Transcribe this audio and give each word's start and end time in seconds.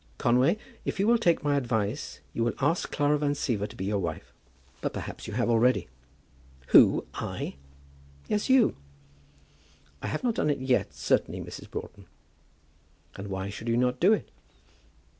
Conway, 0.17 0.57
if 0.83 0.99
you 0.99 1.05
will 1.05 1.19
take 1.19 1.43
my 1.43 1.55
advice 1.55 2.21
you 2.33 2.43
will 2.43 2.55
ask 2.59 2.89
Clara 2.91 3.19
Van 3.19 3.33
Siever 3.35 3.69
to 3.69 3.75
be 3.75 3.85
your 3.85 3.99
wife. 3.99 4.33
But 4.81 4.93
perhaps 4.93 5.27
you 5.27 5.33
have 5.35 5.47
already." 5.47 5.89
"Who; 6.69 7.05
I?" 7.13 7.53
"Yes; 8.27 8.49
you." 8.49 8.75
"I 10.01 10.07
have 10.07 10.23
not 10.23 10.33
done 10.33 10.49
it 10.49 10.57
yet, 10.57 10.95
certainly, 10.95 11.39
Mrs. 11.39 11.69
Broughton." 11.69 12.07
"And 13.15 13.27
why 13.27 13.49
should 13.51 13.67
you 13.67 13.77
not 13.77 13.99
do 13.99 14.11
it?" 14.11 14.31